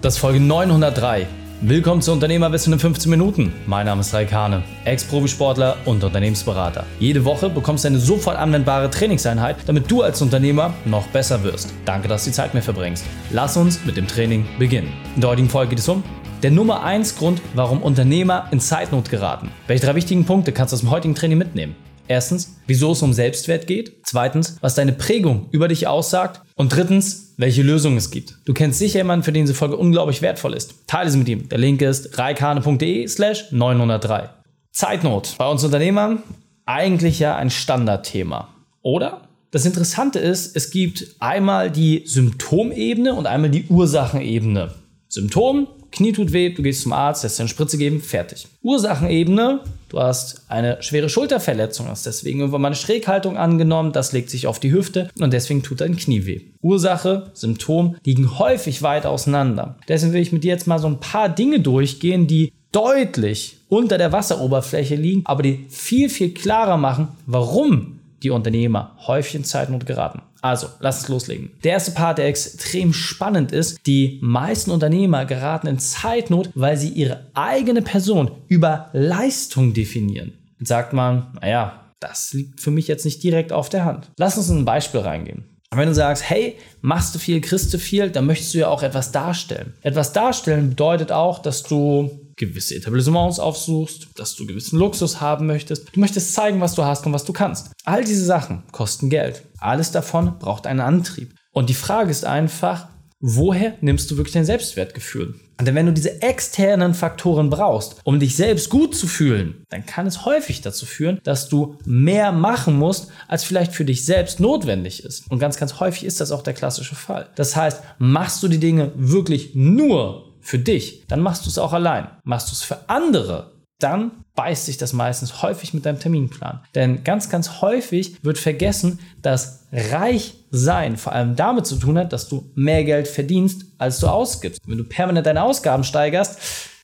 [0.00, 1.26] Das ist Folge 903.
[1.60, 3.52] Willkommen zu Unternehmerwissen in 15 Minuten.
[3.66, 6.86] Mein Name ist Raik Hane, Ex-Profisportler und Unternehmensberater.
[7.00, 11.74] Jede Woche bekommst du eine sofort anwendbare Trainingseinheit, damit du als Unternehmer noch besser wirst.
[11.84, 13.04] Danke, dass du die Zeit mir verbringst.
[13.30, 14.92] Lass uns mit dem Training beginnen.
[15.16, 16.04] In der heutigen Folge geht es um
[16.44, 19.50] der Nummer 1 Grund, warum Unternehmer in Zeitnot geraten.
[19.66, 21.74] Welche drei wichtigen Punkte kannst du aus dem heutigen Training mitnehmen?
[22.08, 23.92] Erstens, wieso es um Selbstwert geht.
[24.04, 26.40] Zweitens, was deine Prägung über dich aussagt.
[26.56, 28.38] Und drittens, welche Lösungen es gibt.
[28.46, 30.74] Du kennst sicher jemanden, für den diese Folge unglaublich wertvoll ist.
[30.86, 31.48] Teile sie mit ihm.
[31.48, 34.30] Der Link ist reikane.de slash 903.
[34.72, 35.36] Zeitnot.
[35.38, 36.22] Bei uns Unternehmern
[36.66, 38.48] eigentlich ja ein Standardthema.
[38.82, 39.22] Oder?
[39.50, 44.74] Das Interessante ist, es gibt einmal die Symptomebene und einmal die Ursachenebene.
[45.08, 48.46] Symptom, Knie tut weh, du gehst zum Arzt, lässt dir eine Spritze geben, fertig.
[48.62, 54.30] Ursachenebene, du hast eine schwere Schulterverletzung, hast deswegen irgendwann mal eine Schräghaltung angenommen, das legt
[54.30, 56.40] sich auf die Hüfte und deswegen tut dein Knie weh.
[56.60, 59.76] Ursache, Symptom liegen häufig weit auseinander.
[59.88, 63.98] Deswegen will ich mit dir jetzt mal so ein paar Dinge durchgehen, die deutlich unter
[63.98, 69.86] der Wasseroberfläche liegen, aber die viel, viel klarer machen, warum die Unternehmer häufig in Zeitnot
[69.86, 70.22] geraten.
[70.48, 71.50] Also, lass uns loslegen.
[71.62, 76.88] Der erste Part, der extrem spannend ist, die meisten Unternehmer geraten in Zeitnot, weil sie
[76.88, 80.32] ihre eigene Person über Leistung definieren.
[80.58, 84.10] Jetzt sagt man, naja, das liegt für mich jetzt nicht direkt auf der Hand.
[84.16, 85.44] Lass uns in ein Beispiel reingehen.
[85.74, 88.82] Wenn du sagst, hey, machst du viel, kriegst du viel, dann möchtest du ja auch
[88.82, 89.74] etwas darstellen.
[89.82, 95.94] Etwas darstellen bedeutet auch, dass du gewisse Etablissements aufsuchst, dass du gewissen Luxus haben möchtest.
[95.94, 97.72] Du möchtest zeigen, was du hast und was du kannst.
[97.84, 99.42] All diese Sachen kosten Geld.
[99.58, 101.34] Alles davon braucht einen Antrieb.
[101.52, 102.88] Und die Frage ist einfach,
[103.20, 105.34] woher nimmst du wirklich dein Selbstwertgefühl?
[105.60, 110.06] Denn wenn du diese externen Faktoren brauchst, um dich selbst gut zu fühlen, dann kann
[110.06, 115.04] es häufig dazu führen, dass du mehr machen musst, als vielleicht für dich selbst notwendig
[115.04, 115.28] ist.
[115.30, 117.28] Und ganz, ganz häufig ist das auch der klassische Fall.
[117.34, 121.72] Das heißt, machst du die Dinge wirklich nur für dich, dann machst du es auch
[121.72, 122.08] allein.
[122.24, 126.60] Machst du es für andere, dann beißt sich das meistens häufig mit deinem Terminplan.
[126.74, 132.12] Denn ganz, ganz häufig wird vergessen, dass reich sein vor allem damit zu tun hat,
[132.12, 134.60] dass du mehr Geld verdienst, als du ausgibst.
[134.66, 136.38] Wenn du permanent deine Ausgaben steigerst,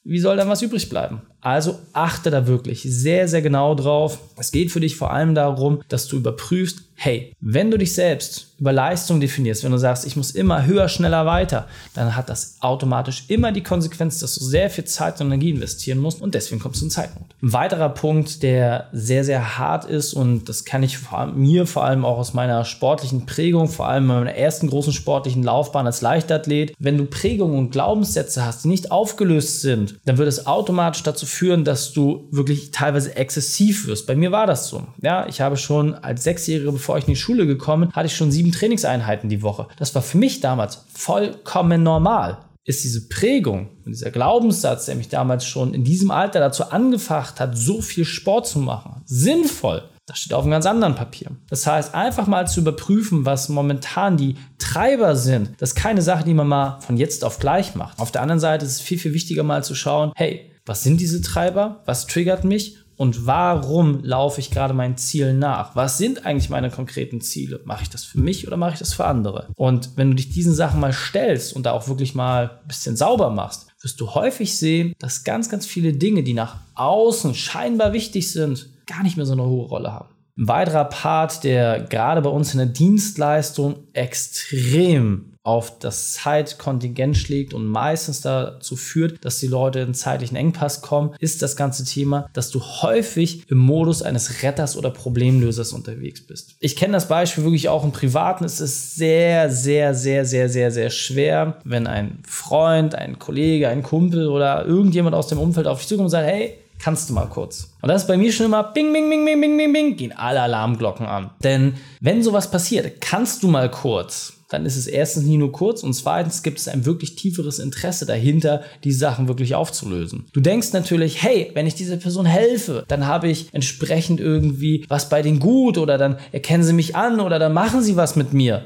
[0.04, 1.22] wie soll dann was übrig bleiben?
[1.44, 4.18] Also achte da wirklich sehr, sehr genau drauf.
[4.38, 8.54] Es geht für dich vor allem darum, dass du überprüfst, hey, wenn du dich selbst
[8.58, 12.56] über Leistung definierst, wenn du sagst, ich muss immer höher, schneller, weiter, dann hat das
[12.60, 16.60] automatisch immer die Konsequenz, dass du sehr viel Zeit und Energie investieren musst und deswegen
[16.60, 17.26] kommst du in Zeitnot.
[17.42, 21.66] Ein weiterer Punkt, der sehr, sehr hart ist und das kann ich vor allem, mir
[21.66, 25.86] vor allem auch aus meiner sportlichen Prägung, vor allem in meiner ersten großen sportlichen Laufbahn
[25.86, 30.46] als Leichtathlet, wenn du Prägungen und Glaubenssätze hast, die nicht aufgelöst sind, dann wird es
[30.46, 34.06] automatisch dazu führen, dass du wirklich teilweise exzessiv wirst.
[34.06, 34.86] Bei mir war das so.
[35.02, 38.32] Ja, ich habe schon als Sechsjährige, bevor ich in die Schule gekommen, hatte ich schon
[38.32, 39.68] sieben Trainingseinheiten die Woche.
[39.78, 42.38] Das war für mich damals vollkommen normal.
[42.66, 47.38] Ist diese Prägung und dieser Glaubenssatz, der mich damals schon in diesem Alter dazu angefacht
[47.38, 49.82] hat, so viel Sport zu machen, sinnvoll?
[50.06, 51.30] Das steht auf einem ganz anderen Papier.
[51.48, 56.24] Das heißt, einfach mal zu überprüfen, was momentan die Treiber sind, das ist keine Sache,
[56.24, 57.98] die man mal von jetzt auf gleich macht.
[57.98, 61.00] Auf der anderen Seite ist es viel, viel wichtiger mal zu schauen, hey, was sind
[61.00, 61.82] diese Treiber?
[61.84, 62.78] Was triggert mich?
[62.96, 65.74] Und warum laufe ich gerade meinen Zielen nach?
[65.74, 67.60] Was sind eigentlich meine konkreten Ziele?
[67.64, 69.48] Mache ich das für mich oder mache ich das für andere?
[69.56, 72.96] Und wenn du dich diesen Sachen mal stellst und da auch wirklich mal ein bisschen
[72.96, 77.92] sauber machst, wirst du häufig sehen, dass ganz, ganz viele Dinge, die nach außen scheinbar
[77.92, 80.14] wichtig sind, gar nicht mehr so eine hohe Rolle haben.
[80.38, 87.52] Ein weiterer Part, der gerade bei uns in der Dienstleistung extrem auf das Zeitkontingent schlägt
[87.52, 92.28] und meistens dazu führt, dass die Leute in zeitlichen Engpass kommen, ist das ganze Thema,
[92.32, 96.56] dass du häufig im Modus eines Retters oder Problemlösers unterwegs bist.
[96.60, 98.44] Ich kenne das Beispiel wirklich auch im Privaten.
[98.44, 103.82] Es ist sehr, sehr, sehr, sehr, sehr, sehr schwer, wenn ein Freund, ein Kollege, ein
[103.82, 107.30] Kumpel oder irgendjemand aus dem Umfeld auf dich zukommt und sagt, hey, kannst du mal
[107.30, 107.70] kurz.
[107.80, 110.12] Und das ist bei mir schon immer bing, bing, bing, bing, bing, bing, bing, gehen
[110.12, 111.30] alle Alarmglocken an.
[111.42, 115.82] Denn wenn sowas passiert, kannst du mal kurz dann ist es erstens nie nur kurz
[115.82, 120.26] und zweitens gibt es ein wirklich tieferes Interesse dahinter, die Sachen wirklich aufzulösen.
[120.32, 125.08] Du denkst natürlich, hey, wenn ich dieser Person helfe, dann habe ich entsprechend irgendwie was
[125.08, 128.32] bei denen gut oder dann erkennen sie mich an oder dann machen sie was mit
[128.32, 128.64] mir.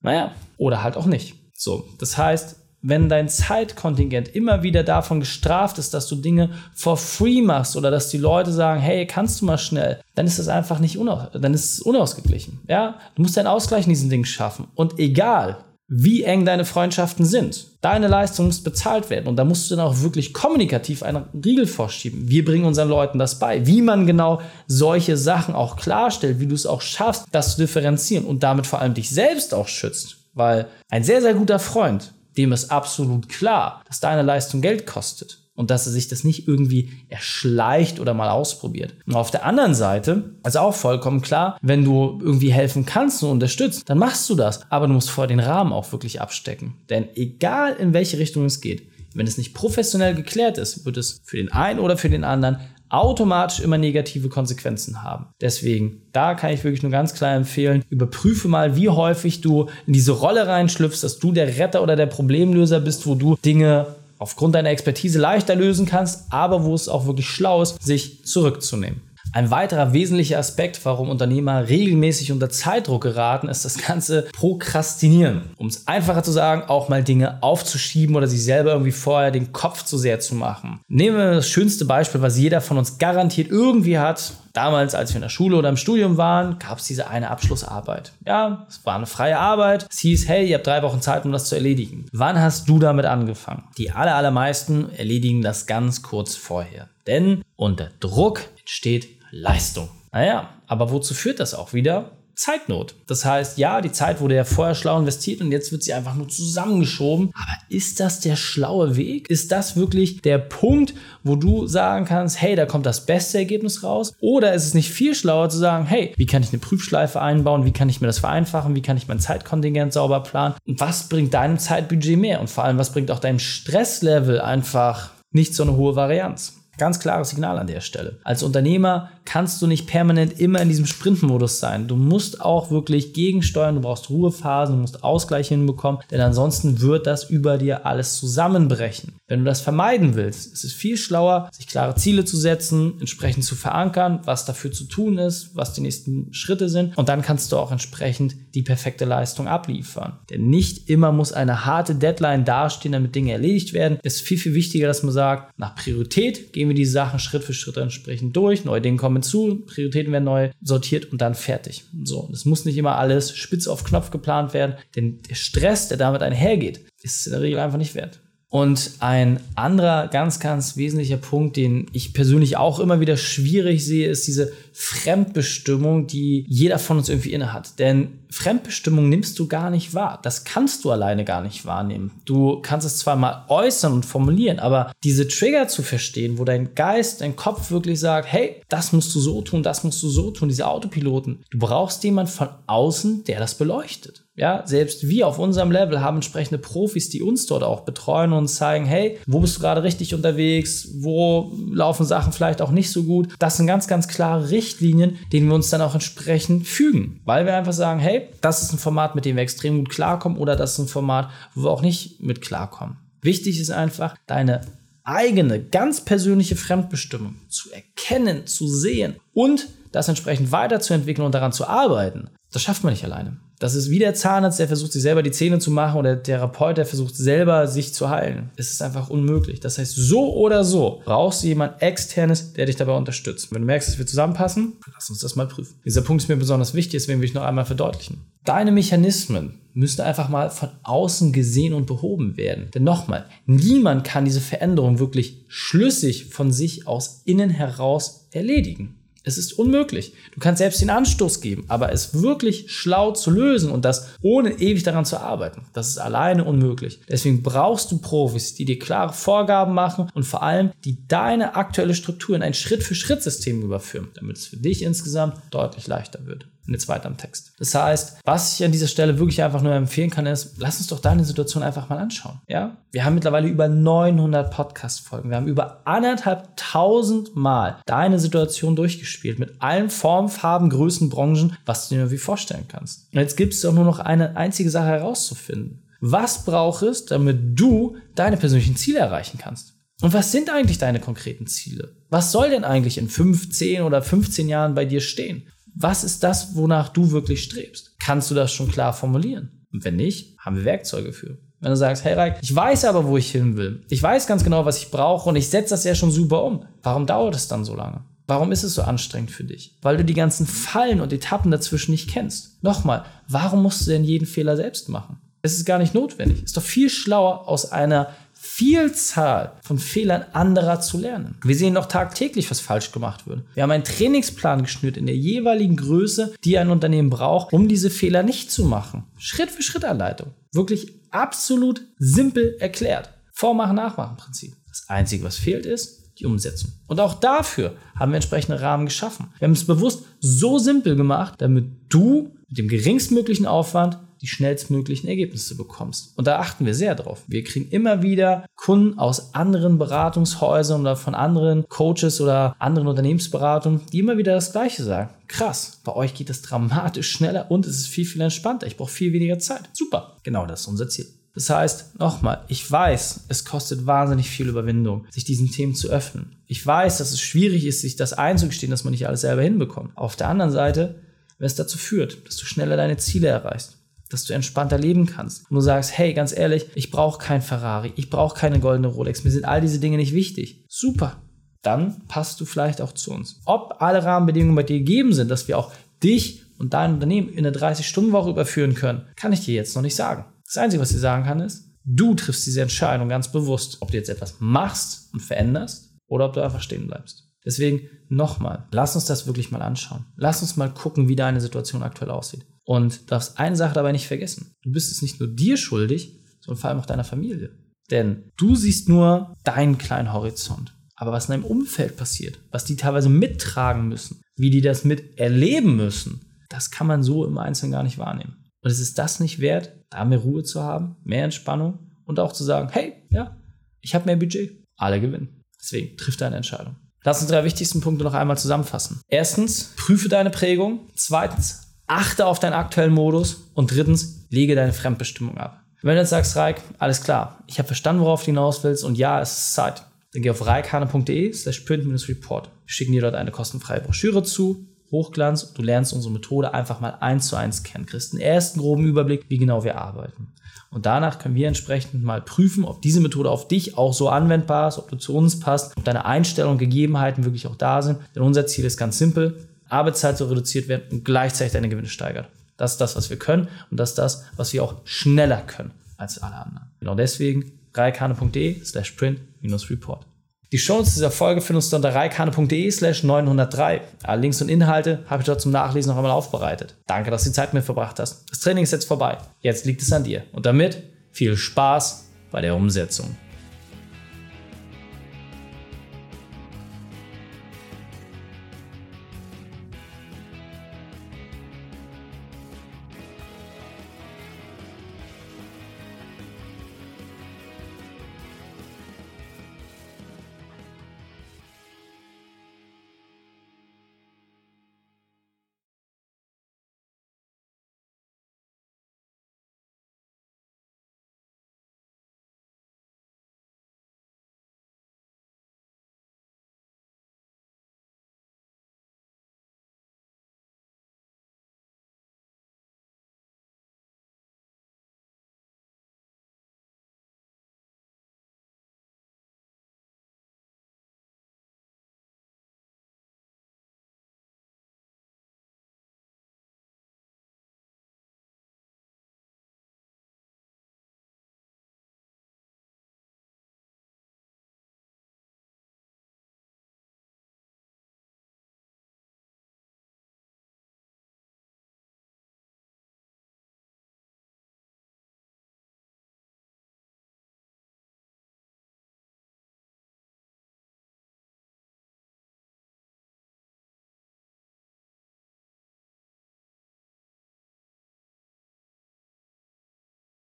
[0.00, 1.34] Naja, oder halt auch nicht.
[1.54, 2.56] So, das heißt,
[2.88, 7.90] wenn dein Zeitkontingent immer wieder davon gestraft ist, dass du Dinge for free machst oder
[7.90, 11.28] dass die Leute sagen, hey, kannst du mal schnell, dann ist das einfach nicht unaus
[11.32, 12.60] dann ist es unausgeglichen.
[12.68, 14.68] Ja, du musst einen Ausgleich in diesen Dingen schaffen.
[14.74, 15.58] Und egal,
[15.88, 19.26] wie eng deine Freundschaften sind, deine Leistung muss bezahlt werden.
[19.26, 22.28] Und da musst du dann auch wirklich kommunikativ einen Riegel vorschieben.
[22.28, 26.54] Wir bringen unseren Leuten das bei, wie man genau solche Sachen auch klarstellt, wie du
[26.54, 30.18] es auch schaffst, das zu differenzieren und damit vor allem dich selbst auch schützt.
[30.34, 35.40] Weil ein sehr, sehr guter Freund dem ist absolut klar, dass deine Leistung Geld kostet
[35.58, 38.94] und dass er sich das nicht irgendwie erschleicht oder mal ausprobiert.
[39.06, 43.30] Und auf der anderen Seite ist auch vollkommen klar, wenn du irgendwie helfen kannst und
[43.30, 44.70] unterstützt, dann machst du das.
[44.70, 46.76] Aber du musst vorher den Rahmen auch wirklich abstecken.
[46.88, 51.20] Denn egal in welche Richtung es geht, wenn es nicht professionell geklärt ist, wird es
[51.24, 55.26] für den einen oder für den anderen automatisch immer negative Konsequenzen haben.
[55.40, 59.92] Deswegen, da kann ich wirklich nur ganz klar empfehlen, überprüfe mal, wie häufig du in
[59.92, 63.86] diese Rolle reinschlüpfst, dass du der Retter oder der Problemlöser bist, wo du Dinge
[64.18, 69.00] aufgrund deiner Expertise leichter lösen kannst, aber wo es auch wirklich schlau ist, sich zurückzunehmen.
[69.32, 75.50] Ein weiterer wesentlicher Aspekt, warum Unternehmer regelmäßig unter Zeitdruck geraten, ist das ganze Prokrastinieren.
[75.56, 79.52] Um es einfacher zu sagen, auch mal Dinge aufzuschieben oder sich selber irgendwie vorher den
[79.52, 80.80] Kopf zu sehr zu machen.
[80.88, 84.32] Nehmen wir das schönste Beispiel, was jeder von uns garantiert irgendwie hat.
[84.54, 88.12] Damals, als wir in der Schule oder im Studium waren, gab es diese eine Abschlussarbeit.
[88.26, 89.86] Ja, es war eine freie Arbeit.
[89.90, 92.06] Es hieß, hey, ihr habt drei Wochen Zeit, um das zu erledigen.
[92.12, 93.64] Wann hast du damit angefangen?
[93.76, 96.88] Die aller, allermeisten erledigen das ganz kurz vorher.
[97.06, 99.88] Denn unter Druck entsteht Leistung.
[100.12, 102.12] Naja, aber wozu führt das auch wieder?
[102.38, 102.94] Zeitnot.
[103.08, 106.14] Das heißt, ja, die Zeit wurde ja vorher schlau investiert und jetzt wird sie einfach
[106.14, 107.32] nur zusammengeschoben.
[107.34, 109.28] Aber ist das der schlaue Weg?
[109.28, 110.94] Ist das wirklich der Punkt,
[111.24, 114.14] wo du sagen kannst, hey, da kommt das beste Ergebnis raus?
[114.20, 117.64] Oder ist es nicht viel schlauer zu sagen, hey, wie kann ich eine Prüfschleife einbauen?
[117.64, 118.76] Wie kann ich mir das vereinfachen?
[118.76, 120.54] Wie kann ich mein Zeitkontingent sauber planen?
[120.64, 122.40] Und was bringt deinem Zeitbudget mehr?
[122.40, 126.54] Und vor allem, was bringt auch deinem Stresslevel einfach nicht so eine hohe Varianz?
[126.78, 128.20] Ganz klares Signal an der Stelle.
[128.22, 131.86] Als Unternehmer kannst du nicht permanent immer in diesem Sprintmodus sein.
[131.86, 137.06] Du musst auch wirklich gegensteuern, du brauchst Ruhephasen, du musst Ausgleich hinbekommen, denn ansonsten wird
[137.06, 139.12] das über dir alles zusammenbrechen.
[139.26, 143.44] Wenn du das vermeiden willst, ist es viel schlauer, sich klare Ziele zu setzen, entsprechend
[143.44, 147.52] zu verankern, was dafür zu tun ist, was die nächsten Schritte sind und dann kannst
[147.52, 150.18] du auch entsprechend die perfekte Leistung abliefern.
[150.30, 153.98] Denn nicht immer muss eine harte Deadline dastehen, damit Dinge erledigt werden.
[154.02, 157.44] Es ist viel, viel wichtiger, dass man sagt, nach Priorität gehen wir die Sachen Schritt
[157.44, 161.84] für Schritt entsprechend durch, neue Dinge kommen zu, Prioritäten werden neu sortiert und dann fertig.
[162.04, 165.98] So, es muss nicht immer alles spitz auf Knopf geplant werden, denn der Stress, der
[165.98, 168.20] damit einhergeht, ist es in der Regel einfach nicht wert.
[168.50, 174.08] Und ein anderer ganz, ganz wesentlicher Punkt, den ich persönlich auch immer wieder schwierig sehe,
[174.08, 177.78] ist diese Fremdbestimmung, die jeder von uns irgendwie innehat.
[177.78, 180.18] Denn Fremdbestimmung nimmst du gar nicht wahr.
[180.22, 182.10] Das kannst du alleine gar nicht wahrnehmen.
[182.24, 186.74] Du kannst es zwar mal äußern und formulieren, aber diese Trigger zu verstehen, wo dein
[186.74, 190.30] Geist, dein Kopf wirklich sagt, hey, das musst du so tun, das musst du so
[190.30, 191.44] tun, diese Autopiloten.
[191.50, 194.27] Du brauchst jemanden von außen, der das beleuchtet.
[194.38, 198.46] Ja, selbst wir auf unserem Level haben entsprechende Profis, die uns dort auch betreuen und
[198.46, 200.88] zeigen, hey, wo bist du gerade richtig unterwegs?
[201.00, 203.34] Wo laufen Sachen vielleicht auch nicht so gut?
[203.40, 207.20] Das sind ganz, ganz klare Richtlinien, denen wir uns dann auch entsprechend fügen.
[207.24, 210.38] Weil wir einfach sagen, hey, das ist ein Format, mit dem wir extrem gut klarkommen
[210.38, 212.96] oder das ist ein Format, wo wir auch nicht mit klarkommen.
[213.22, 214.60] Wichtig ist einfach, deine
[215.02, 221.66] eigene, ganz persönliche Fremdbestimmung zu erkennen, zu sehen und das entsprechend weiterzuentwickeln und daran zu
[221.66, 222.30] arbeiten.
[222.52, 223.36] Das schafft man nicht alleine.
[223.58, 226.22] Das ist wie der Zahnarzt, der versucht, sich selber die Zähne zu machen oder der
[226.22, 228.50] Therapeut, der versucht, selber sich zu heilen.
[228.56, 229.60] Es ist einfach unmöglich.
[229.60, 233.52] Das heißt, so oder so brauchst du jemand externes, der dich dabei unterstützt.
[233.52, 235.74] Wenn du merkst, dass wir zusammenpassen, lass uns das mal prüfen.
[235.84, 238.22] Dieser Punkt ist mir besonders wichtig, deswegen will ich noch einmal verdeutlichen.
[238.44, 242.70] Deine Mechanismen müssen einfach mal von außen gesehen und behoben werden.
[242.72, 248.97] Denn nochmal, niemand kann diese Veränderung wirklich schlüssig von sich aus innen heraus erledigen.
[249.28, 250.14] Es ist unmöglich.
[250.32, 254.52] Du kannst selbst den Anstoß geben, aber es wirklich schlau zu lösen und das ohne
[254.52, 257.00] ewig daran zu arbeiten, das ist alleine unmöglich.
[257.10, 261.94] Deswegen brauchst du Profis, die dir klare Vorgaben machen und vor allem, die deine aktuelle
[261.94, 266.88] Struktur in ein Schritt-für-Schritt-System überführen, damit es für dich insgesamt deutlich leichter wird und jetzt
[266.88, 267.52] weiter am Text.
[267.58, 270.86] Das heißt, was ich an dieser Stelle wirklich einfach nur empfehlen kann, ist, lass uns
[270.88, 272.40] doch deine Situation einfach mal anschauen.
[272.46, 272.76] Ja?
[272.92, 275.30] Wir haben mittlerweile über 900 Podcast-Folgen.
[275.30, 281.56] Wir haben über anderthalb tausend Mal deine Situation durchgespielt mit allen Formen, Farben, Größen, Branchen,
[281.64, 283.12] was du dir irgendwie vorstellen kannst.
[283.12, 285.82] Und jetzt gibt es doch nur noch eine einzige Sache herauszufinden.
[286.00, 289.74] Was braucht es, damit du deine persönlichen Ziele erreichen kannst?
[290.00, 291.96] Und was sind eigentlich deine konkreten Ziele?
[292.08, 295.48] Was soll denn eigentlich in 15 oder 15 Jahren bei dir stehen?
[295.74, 297.96] Was ist das, wonach du wirklich strebst?
[298.00, 299.66] Kannst du das schon klar formulieren?
[299.72, 301.38] Und wenn nicht, haben wir Werkzeuge für.
[301.60, 303.84] Wenn du sagst, hey Reik, ich weiß aber, wo ich hin will.
[303.88, 306.64] Ich weiß ganz genau, was ich brauche und ich setze das ja schon super um.
[306.82, 308.04] Warum dauert es dann so lange?
[308.28, 309.76] Warum ist es so anstrengend für dich?
[309.82, 312.62] Weil du die ganzen Fallen und Etappen dazwischen nicht kennst.
[312.62, 315.18] Nochmal, warum musst du denn jeden Fehler selbst machen?
[315.40, 316.42] Es ist gar nicht notwendig.
[316.42, 318.10] Ist doch viel schlauer, aus einer
[318.40, 321.36] Vielzahl von Fehlern anderer zu lernen.
[321.42, 323.42] Wir sehen doch tagtäglich, was falsch gemacht wird.
[323.54, 327.90] Wir haben einen Trainingsplan geschnürt in der jeweiligen Größe, die ein Unternehmen braucht, um diese
[327.90, 329.04] Fehler nicht zu machen.
[329.16, 330.34] Schritt für Schritt Anleitung.
[330.52, 333.10] Wirklich absolut simpel erklärt.
[333.32, 334.54] Vormachen, nachmachen Prinzip.
[334.68, 336.72] Das Einzige, was fehlt, ist die Umsetzung.
[336.86, 339.32] Und auch dafür haben wir entsprechende Rahmen geschaffen.
[339.38, 345.08] Wir haben es bewusst so simpel gemacht, damit du mit dem geringstmöglichen Aufwand die schnellstmöglichen
[345.08, 346.16] Ergebnisse bekommst.
[346.16, 347.22] Und da achten wir sehr drauf.
[347.26, 353.82] Wir kriegen immer wieder Kunden aus anderen Beratungshäusern oder von anderen Coaches oder anderen Unternehmensberatungen,
[353.92, 355.10] die immer wieder das Gleiche sagen.
[355.28, 358.66] Krass, bei euch geht es dramatisch schneller und es ist viel, viel entspannter.
[358.66, 359.68] Ich brauche viel weniger Zeit.
[359.72, 361.06] Super, genau das ist unser Ziel.
[361.34, 366.36] Das heißt, nochmal, ich weiß, es kostet wahnsinnig viel Überwindung, sich diesen Themen zu öffnen.
[366.46, 369.96] Ich weiß, dass es schwierig ist, sich das einzugestehen, dass man nicht alles selber hinbekommt.
[369.96, 370.96] Auf der anderen Seite,
[371.38, 373.77] wenn es dazu führt, dass du schneller deine Ziele erreichst,
[374.10, 375.50] dass du entspannter leben kannst.
[375.50, 379.24] Und du sagst, hey, ganz ehrlich, ich brauche kein Ferrari, ich brauche keine goldene Rolex,
[379.24, 380.64] mir sind all diese Dinge nicht wichtig.
[380.68, 381.22] Super.
[381.62, 383.40] Dann passt du vielleicht auch zu uns.
[383.44, 385.72] Ob alle Rahmenbedingungen bei dir gegeben sind, dass wir auch
[386.02, 389.96] dich und dein Unternehmen in eine 30-Stunden-Woche überführen können, kann ich dir jetzt noch nicht
[389.96, 390.24] sagen.
[390.46, 393.96] Das Einzige, was ich sagen kann, ist, du triffst diese Entscheidung ganz bewusst, ob du
[393.96, 397.24] jetzt etwas machst und veränderst oder ob du einfach stehen bleibst.
[397.44, 400.06] Deswegen nochmal, lass uns das wirklich mal anschauen.
[400.16, 402.46] Lass uns mal gucken, wie deine Situation aktuell aussieht.
[402.68, 404.52] Und darfst eine Sache dabei nicht vergessen.
[404.62, 407.56] Du bist es nicht nur dir schuldig, sondern vor allem auch deiner Familie.
[407.90, 410.74] Denn du siehst nur deinen kleinen Horizont.
[410.94, 415.18] Aber was in deinem Umfeld passiert, was die teilweise mittragen müssen, wie die das mit
[415.18, 416.20] erleben müssen,
[416.50, 418.50] das kann man so im Einzelnen gar nicht wahrnehmen.
[418.60, 422.34] Und es ist das nicht wert, da mehr Ruhe zu haben, mehr Entspannung und auch
[422.34, 423.38] zu sagen, hey, ja,
[423.80, 424.62] ich habe mehr Budget.
[424.76, 425.42] Alle gewinnen.
[425.58, 426.76] Deswegen triff deine Entscheidung.
[427.02, 429.00] Lass uns drei wichtigsten Punkte noch einmal zusammenfassen.
[429.08, 430.90] Erstens, prüfe deine Prägung.
[430.94, 435.60] Zweitens, achte auf deinen aktuellen Modus und drittens, lege deine Fremdbestimmung ab.
[435.82, 438.98] Wenn du jetzt sagst, Reik, alles klar, ich habe verstanden, worauf du hinaus willst und
[438.98, 442.46] ja, es ist Zeit, dann geh auf reikhane.de slash print-report.
[442.46, 446.80] Wir schicken dir dort eine kostenfreie Broschüre zu, Hochglanz und du lernst unsere Methode einfach
[446.80, 450.32] mal eins zu eins kennen, kriegst einen ersten groben Überblick, wie genau wir arbeiten.
[450.70, 454.68] Und danach können wir entsprechend mal prüfen, ob diese Methode auf dich auch so anwendbar
[454.68, 457.98] ist, ob du zu uns passt, ob deine Einstellungen und Gegebenheiten wirklich auch da sind.
[458.14, 462.28] Denn unser Ziel ist ganz simpel, Arbeitszeit so reduziert werden und gleichzeitig deine Gewinne steigert.
[462.56, 465.70] Das ist das, was wir können und das ist das, was wir auch schneller können
[465.96, 466.70] als alle anderen.
[466.80, 470.06] Genau deswegen reikane.de slash print-report.
[470.50, 473.82] Die Shownotes dieser Folge findest du unter reikane.de slash 903.
[474.02, 476.74] Alle Links und Inhalte habe ich dort zum Nachlesen noch einmal aufbereitet.
[476.86, 478.24] Danke, dass du die Zeit mit verbracht hast.
[478.30, 479.18] Das Training ist jetzt vorbei.
[479.40, 480.24] Jetzt liegt es an dir.
[480.32, 480.82] Und damit
[481.12, 483.14] viel Spaß bei der Umsetzung.